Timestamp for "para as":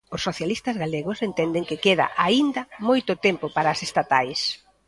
3.55-3.79